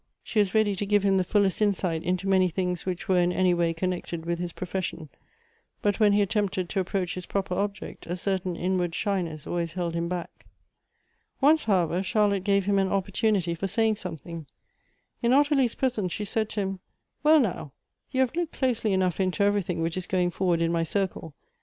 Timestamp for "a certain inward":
8.07-8.95